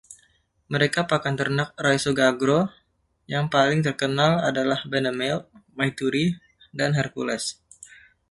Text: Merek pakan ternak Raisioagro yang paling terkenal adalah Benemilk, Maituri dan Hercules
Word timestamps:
Merek 0.71 0.93
pakan 1.11 1.35
ternak 1.39 1.69
Raisioagro 1.85 2.59
yang 3.33 3.45
paling 3.53 3.79
terkenal 3.87 4.33
adalah 4.49 4.79
Benemilk, 4.91 5.43
Maituri 5.77 6.25
dan 6.77 6.89
Hercules 6.97 7.45